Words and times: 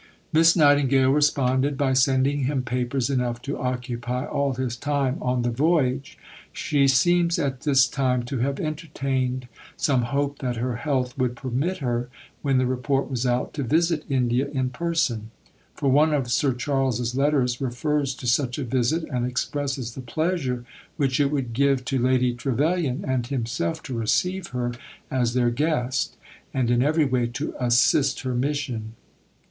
Miss 0.33 0.55
Nightingale 0.55 1.11
responded 1.11 1.77
by 1.77 1.93
sending 1.93 2.45
him 2.45 2.63
papers 2.63 3.07
enough 3.11 3.39
to 3.43 3.59
occupy 3.59 4.25
all 4.25 4.55
his 4.55 4.75
time 4.75 5.19
on 5.21 5.43
the 5.43 5.51
voyage. 5.51 6.17
She 6.51 6.87
seems 6.87 7.37
at 7.37 7.61
this 7.61 7.87
time 7.87 8.23
to 8.23 8.39
have 8.39 8.59
entertained 8.59 9.47
some 9.77 10.01
hope 10.01 10.39
that 10.39 10.55
her 10.55 10.77
health 10.77 11.15
would 11.19 11.35
permit 11.35 11.77
her, 11.85 12.09
when 12.41 12.57
the 12.57 12.65
Report 12.65 13.11
was 13.11 13.27
out, 13.27 13.53
to 13.53 13.61
visit 13.61 14.03
India 14.09 14.47
in 14.47 14.71
person; 14.71 15.29
for 15.75 15.87
one 15.91 16.15
of 16.15 16.31
Sir 16.31 16.51
Charles's 16.53 17.13
letters 17.13 17.61
refers 17.61 18.15
to 18.15 18.25
such 18.25 18.57
a 18.57 18.63
visit, 18.63 19.03
and 19.03 19.23
expresses 19.27 19.93
the 19.93 20.01
pleasure 20.01 20.65
which 20.97 21.19
it 21.19 21.29
would 21.29 21.53
give 21.53 21.85
to 21.85 21.99
Lady 21.99 22.33
Trevelyan 22.33 23.05
and 23.07 23.27
himself 23.27 23.83
to 23.83 23.93
receive 23.99 24.47
her 24.47 24.71
as 25.11 25.35
their 25.35 25.51
guest, 25.51 26.17
and 26.55 26.71
in 26.71 26.81
every 26.81 27.05
way 27.05 27.27
to 27.27 27.53
assist 27.59 28.21
her 28.21 28.33
mission. 28.33 28.93